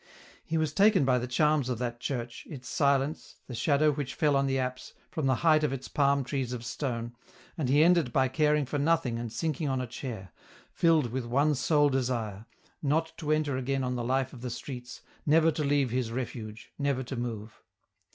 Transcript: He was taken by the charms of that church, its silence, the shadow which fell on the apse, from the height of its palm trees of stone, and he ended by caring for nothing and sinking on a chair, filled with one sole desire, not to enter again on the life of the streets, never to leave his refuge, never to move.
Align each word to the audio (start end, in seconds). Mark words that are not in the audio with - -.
He 0.43 0.57
was 0.57 0.73
taken 0.73 1.05
by 1.05 1.19
the 1.19 1.27
charms 1.27 1.69
of 1.69 1.77
that 1.77 1.99
church, 1.99 2.47
its 2.49 2.67
silence, 2.67 3.35
the 3.45 3.53
shadow 3.53 3.91
which 3.91 4.15
fell 4.15 4.35
on 4.35 4.47
the 4.47 4.57
apse, 4.57 4.93
from 5.11 5.27
the 5.27 5.35
height 5.45 5.63
of 5.63 5.71
its 5.71 5.87
palm 5.87 6.23
trees 6.23 6.53
of 6.53 6.65
stone, 6.65 7.15
and 7.55 7.69
he 7.69 7.83
ended 7.83 8.11
by 8.11 8.27
caring 8.27 8.65
for 8.65 8.79
nothing 8.79 9.19
and 9.19 9.31
sinking 9.31 9.69
on 9.69 9.79
a 9.79 9.85
chair, 9.85 10.31
filled 10.71 11.11
with 11.11 11.25
one 11.25 11.53
sole 11.53 11.89
desire, 11.89 12.47
not 12.81 13.13
to 13.17 13.31
enter 13.31 13.57
again 13.57 13.83
on 13.83 13.93
the 13.93 14.03
life 14.03 14.33
of 14.33 14.41
the 14.41 14.49
streets, 14.49 15.03
never 15.23 15.51
to 15.51 15.63
leave 15.63 15.91
his 15.91 16.11
refuge, 16.11 16.71
never 16.79 17.03
to 17.03 17.15
move. 17.15 17.61